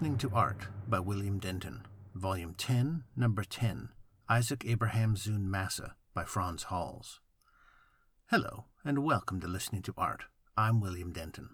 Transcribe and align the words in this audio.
listening 0.00 0.16
to 0.16 0.34
Art 0.34 0.66
by 0.88 0.98
William 0.98 1.38
Denton, 1.38 1.82
Volume 2.14 2.54
10, 2.54 3.04
Number 3.18 3.44
10, 3.44 3.90
Isaac 4.30 4.60
Abrahamsz. 4.60 5.28
Massa 5.28 5.94
by 6.14 6.24
Frans 6.24 6.62
Hals. 6.70 7.20
Hello, 8.30 8.64
and 8.82 9.04
welcome 9.04 9.40
to 9.40 9.46
Listening 9.46 9.82
to 9.82 9.92
Art. 9.98 10.22
I'm 10.56 10.80
William 10.80 11.12
Denton. 11.12 11.50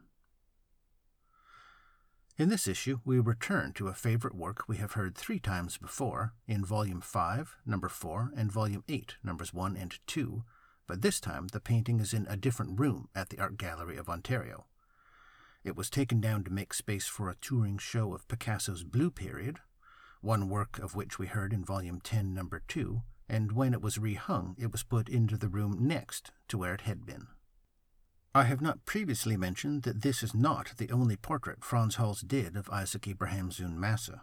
In 2.39 2.49
this 2.49 2.69
issue, 2.69 3.01
we 3.05 3.19
return 3.19 3.73
to 3.73 3.89
a 3.89 3.95
favorite 3.95 4.37
work 4.37 4.69
we 4.69 4.77
have 4.77 4.93
heard 4.93 5.17
three 5.17 5.41
times 5.41 5.77
before 5.77 6.35
in 6.47 6.65
Volume 6.65 7.01
5, 7.01 7.57
Number 7.67 7.89
4, 7.89 8.31
and 8.37 8.53
Volume 8.53 8.85
8, 8.89 9.17
Numbers 9.25 9.53
1 9.53 9.77
and 9.77 9.99
2, 10.07 10.45
but 10.87 11.03
this 11.03 11.19
time 11.19 11.49
the 11.49 11.59
painting 11.59 11.99
is 11.99 12.15
in 12.15 12.29
a 12.29 12.37
different 12.37 12.79
room 12.79 13.09
at 13.13 13.31
the 13.31 13.41
Art 13.41 13.59
Gallery 13.59 13.97
of 13.97 14.09
Ontario. 14.09 14.67
It 15.67 15.77
was 15.77 15.91
taken 15.91 16.21
down 16.21 16.45
to 16.45 16.53
make 16.53 16.73
space 16.73 17.09
for 17.09 17.29
a 17.29 17.35
touring 17.35 17.79
show 17.79 18.15
of 18.15 18.29
Picasso's 18.29 18.85
Blue 18.85 19.11
Period, 19.11 19.59
one 20.21 20.49
work 20.49 20.79
of 20.79 20.95
which 20.95 21.19
we 21.19 21.27
heard 21.27 21.53
in 21.53 21.65
Volume 21.65 22.01
10, 22.01 22.33
Number 22.33 22.63
2, 22.69 23.03
and 23.29 23.51
when 23.51 23.75
it 23.75 23.83
was 23.83 23.99
rehung, 23.99 24.55
it 24.59 24.71
was 24.71 24.85
put 24.85 25.09
into 25.09 25.37
the 25.37 25.49
room 25.49 25.77
next 25.81 26.31
to 26.47 26.57
where 26.57 26.73
it 26.73 26.83
had 26.83 27.05
been. 27.05 27.27
I 28.33 28.45
have 28.45 28.61
not 28.61 28.85
previously 28.85 29.37
mentioned 29.37 29.83
that 29.83 30.03
this 30.03 30.23
is 30.23 30.37
not 30.37 30.75
the 30.77 30.93
only 30.93 31.17
portrait 31.17 31.65
Frans 31.65 31.97
Hals 31.97 32.21
did 32.21 32.57
of 32.57 32.71
Isaac 32.71 33.03
Abrahamsz. 33.03 33.59
Massa. 33.59 34.23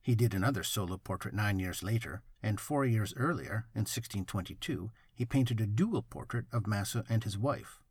He 0.00 0.14
did 0.14 0.32
another 0.32 0.62
solo 0.62 0.96
portrait 0.96 1.34
nine 1.34 1.58
years 1.58 1.82
later, 1.82 2.22
and 2.42 2.58
four 2.58 2.86
years 2.86 3.12
earlier, 3.18 3.66
in 3.74 3.80
1622, 3.80 4.90
he 5.12 5.26
painted 5.26 5.60
a 5.60 5.66
dual 5.66 6.00
portrait 6.00 6.46
of 6.50 6.66
Massa 6.66 7.04
and 7.10 7.24
his 7.24 7.36
wife, 7.36 7.82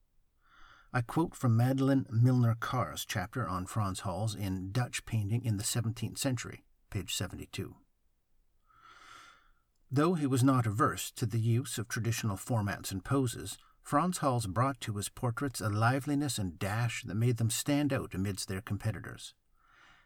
I 0.96 1.02
quote 1.02 1.36
from 1.36 1.58
Madlyn 1.58 2.06
Millner 2.10 2.56
Kahr's 2.56 3.04
chapter 3.04 3.46
on 3.46 3.66
Frans 3.66 4.00
Hals 4.00 4.34
in 4.34 4.72
Dutch 4.72 5.06
Painting 5.06 5.44
in 5.44 5.58
the 5.58 5.64
17th 5.64 6.18
Century, 6.18 6.64
page 6.90 7.14
72. 7.14 7.76
Though 9.92 10.14
he 10.14 10.26
was 10.26 10.42
not 10.42 10.66
averse 10.66 11.12
to 11.18 11.26
the 11.26 11.38
use 11.38 11.78
of 11.78 11.90
traditional 11.90 12.38
formats 12.38 12.94
and 12.94 13.04
poses, 13.04 13.58
Frans 13.84 14.20
Hals 14.20 14.48
brought 14.48 14.80
to 14.80 14.96
his 14.96 15.10
portraits 15.10 15.60
a 15.60 15.68
liveliness 15.68 16.38
and 16.38 16.58
dash 16.58 17.04
that 17.04 17.16
made 17.16 17.36
them 17.36 17.50
stand 17.50 17.92
out 17.92 18.16
amidst 18.16 18.48
their 18.48 18.62
competitors. 18.62 19.34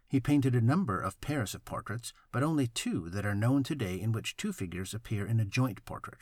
He 0.07 0.19
painted 0.19 0.55
a 0.55 0.59
number 0.59 0.99
of 0.99 1.21
pairs 1.21 1.53
of 1.53 1.65
portraits, 1.65 2.13
but 2.31 2.41
only 2.41 2.65
two 2.65 3.11
that 3.11 3.27
are 3.27 3.35
known 3.35 3.61
today 3.61 4.01
in 4.01 4.11
which 4.11 4.37
two 4.37 4.51
figures 4.51 4.95
appear 4.95 5.27
in 5.27 5.39
a 5.39 5.45
joint 5.45 5.85
portrait. 5.85 6.21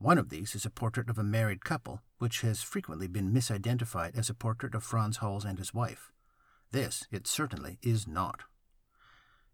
One 0.00 0.16
of 0.16 0.30
these 0.30 0.54
is 0.54 0.64
a 0.64 0.70
portrait 0.70 1.10
of 1.10 1.18
a 1.18 1.22
married 1.22 1.62
couple, 1.62 2.00
which 2.16 2.40
has 2.40 2.62
frequently 2.62 3.06
been 3.06 3.34
misidentified 3.34 4.16
as 4.16 4.30
a 4.30 4.34
portrait 4.34 4.74
of 4.74 4.82
Frans 4.82 5.18
Hals 5.18 5.44
and 5.44 5.58
his 5.58 5.74
wife. 5.74 6.10
This 6.70 7.06
it 7.10 7.26
certainly 7.26 7.78
is 7.82 8.08
not. 8.08 8.44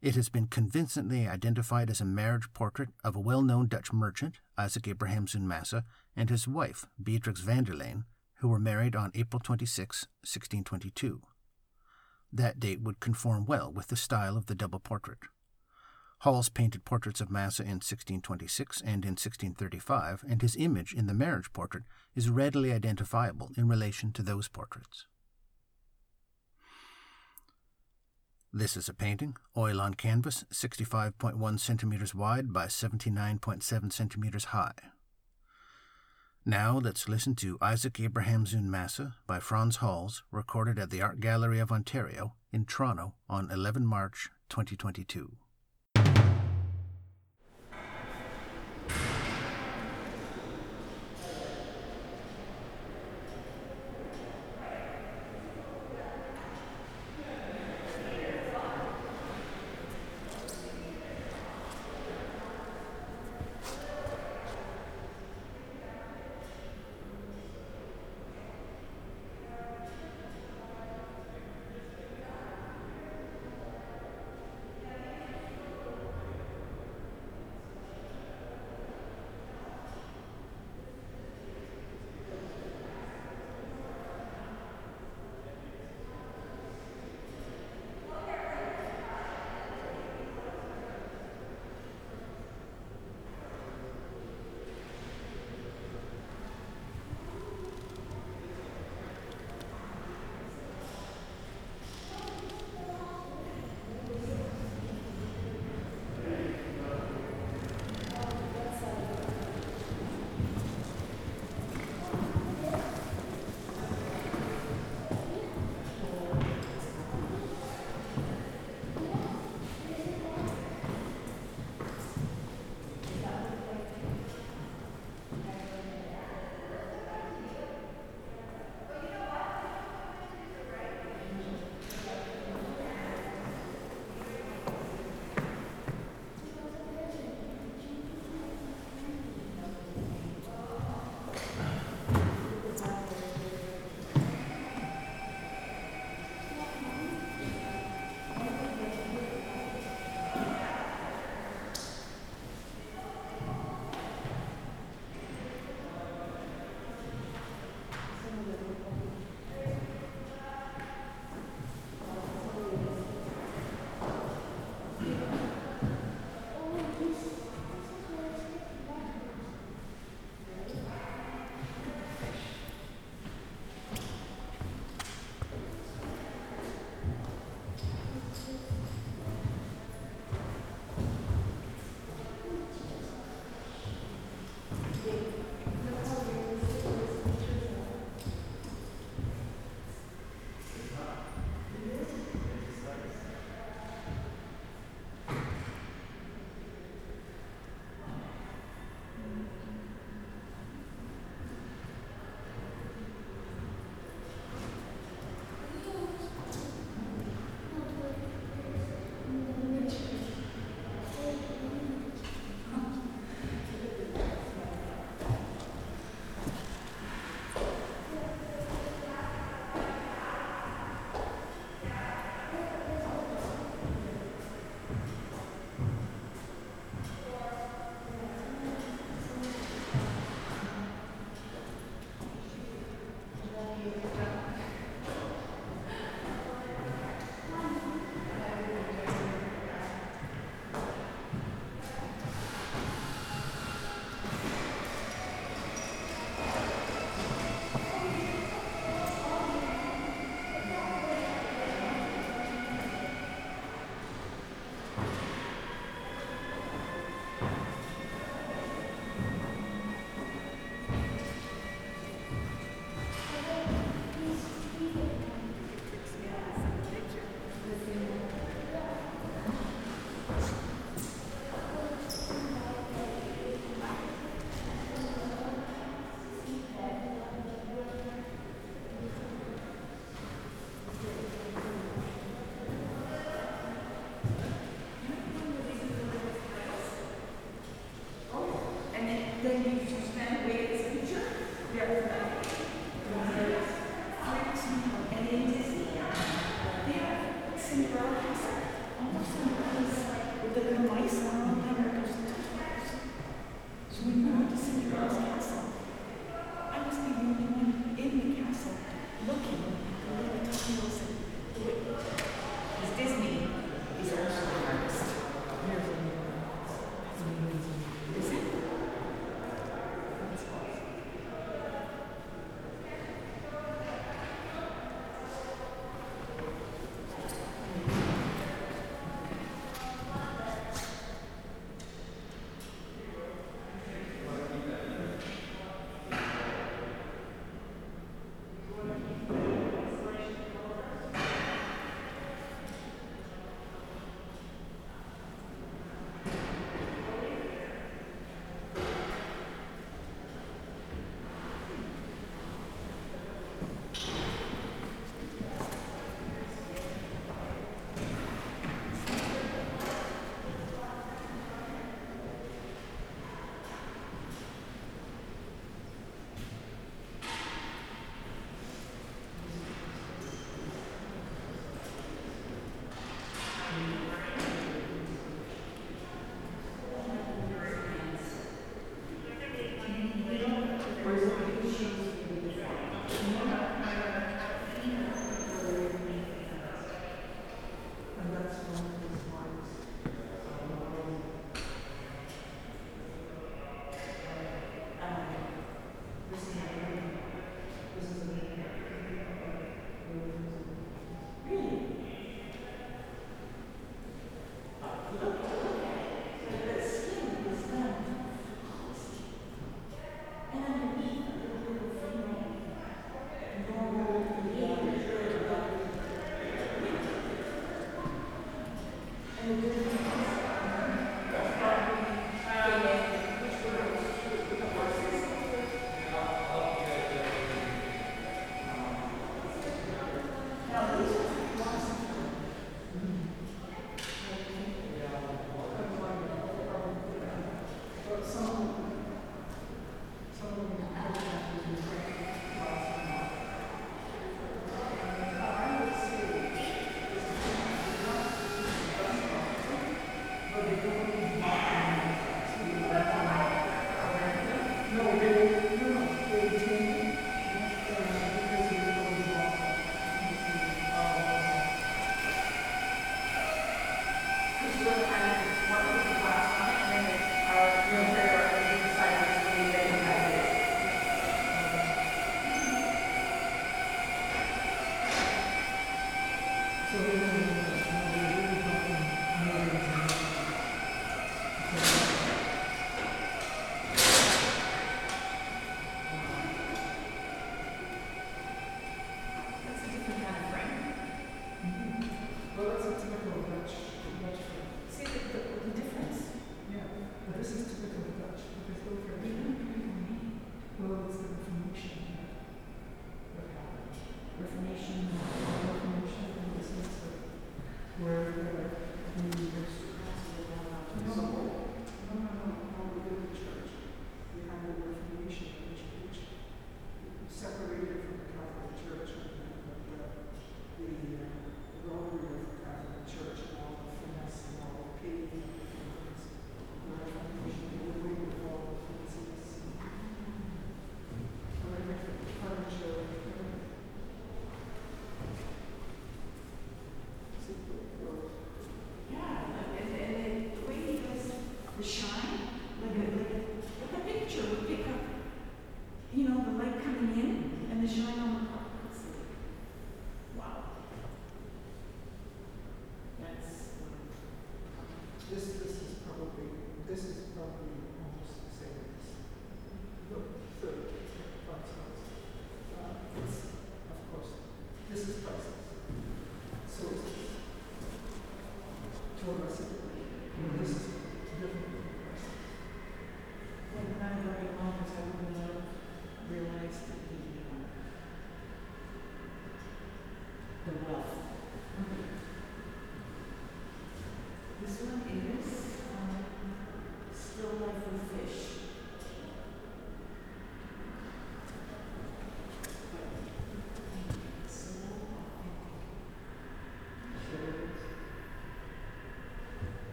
It 0.00 0.14
has 0.14 0.28
been 0.28 0.46
convincingly 0.46 1.26
identified 1.26 1.90
as 1.90 2.00
a 2.00 2.04
marriage 2.04 2.52
portrait 2.52 2.90
of 3.02 3.16
a 3.16 3.20
well 3.20 3.42
known 3.42 3.66
Dutch 3.66 3.92
merchant, 3.92 4.36
Isaac 4.56 4.84
Abrahamsz. 4.84 5.34
Massa, 5.40 5.82
and 6.14 6.30
his 6.30 6.46
wife, 6.46 6.86
Beatrix 7.02 7.40
van 7.40 7.64
der 7.64 8.04
who 8.36 8.46
were 8.46 8.60
married 8.60 8.94
on 8.94 9.10
April 9.16 9.40
26, 9.40 10.02
1622. 10.22 11.22
That 12.32 12.60
date 12.60 12.82
would 12.82 13.00
conform 13.00 13.46
well 13.46 13.72
with 13.72 13.88
the 13.88 13.96
style 13.96 14.36
of 14.36 14.46
the 14.46 14.54
double 14.54 14.78
portrait. 14.78 15.18
Hals 16.20 16.48
painted 16.48 16.84
portraits 16.84 17.20
of 17.20 17.30
Massa 17.30 17.62
in 17.62 17.78
1626 17.80 18.80
and 18.80 19.04
in 19.04 19.12
1635, 19.12 20.24
and 20.28 20.40
his 20.40 20.56
image 20.56 20.94
in 20.94 21.06
the 21.06 21.14
marriage 21.14 21.52
portrait 21.52 21.84
is 22.14 22.30
readily 22.30 22.72
identifiable 22.72 23.50
in 23.56 23.68
relation 23.68 24.12
to 24.12 24.22
those 24.22 24.48
portraits. 24.48 25.06
This 28.52 28.76
is 28.76 28.88
a 28.88 28.94
painting, 28.94 29.36
oil 29.54 29.82
on 29.82 29.94
canvas, 29.94 30.44
65.1 30.50 31.60
centimeters 31.60 32.14
wide 32.14 32.54
by 32.54 32.66
79.7 32.66 33.92
centimeters 33.92 34.44
high. 34.46 34.72
Now 36.46 36.78
let's 36.78 37.08
listen 37.08 37.34
to 37.36 37.58
Isaac 37.60 37.94
Abrahamsz. 37.94 38.54
Massa 38.62 39.16
by 39.26 39.40
Frans 39.40 39.78
Hals, 39.78 40.22
recorded 40.30 40.78
at 40.78 40.88
the 40.88 41.02
Art 41.02 41.20
Gallery 41.20 41.58
of 41.58 41.70
Ontario 41.70 42.34
in 42.50 42.64
Toronto 42.64 43.14
on 43.28 43.50
11 43.50 43.84
March 43.84 44.30
2022. 44.48 45.36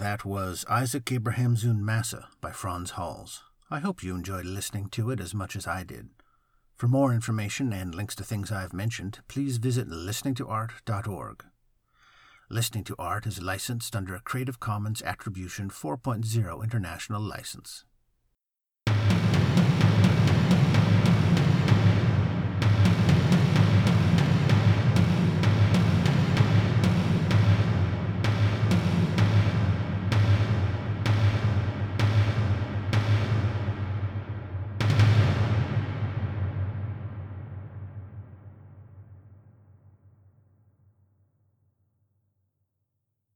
That 0.00 0.24
was 0.24 0.64
Isaac 0.66 1.04
Abrahamsz. 1.04 1.62
Massa 1.78 2.28
by 2.40 2.52
Frans 2.52 2.92
Hals. 2.92 3.42
I 3.70 3.80
hope 3.80 4.02
you 4.02 4.14
enjoyed 4.14 4.46
listening 4.46 4.88
to 4.92 5.10
it 5.10 5.20
as 5.20 5.34
much 5.34 5.54
as 5.54 5.66
I 5.66 5.84
did. 5.84 6.08
For 6.74 6.88
more 6.88 7.12
information 7.12 7.70
and 7.74 7.94
links 7.94 8.14
to 8.14 8.24
things 8.24 8.50
I've 8.50 8.72
mentioned, 8.72 9.18
please 9.28 9.58
visit 9.58 9.90
listeningtoart.org. 9.90 11.44
Listening 12.48 12.82
to 12.84 12.96
Art 12.98 13.26
is 13.26 13.42
licensed 13.42 13.94
under 13.94 14.14
a 14.14 14.20
Creative 14.20 14.58
Commons 14.58 15.02
Attribution 15.02 15.68
4.0 15.68 16.64
international 16.64 17.20
license. 17.20 17.84